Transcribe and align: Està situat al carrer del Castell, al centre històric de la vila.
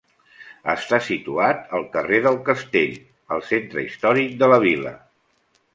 Està 0.71 0.99
situat 1.07 1.61
al 1.79 1.85
carrer 1.97 2.23
del 2.29 2.41
Castell, 2.49 2.99
al 3.37 3.45
centre 3.53 3.87
històric 3.87 4.37
de 4.43 4.53
la 4.55 4.63
vila. 4.69 5.01